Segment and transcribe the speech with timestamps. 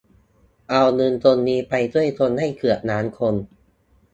[0.69, 3.33] เอาเงินตรงนี้ไปช่วยคนได้เกือบล้านคน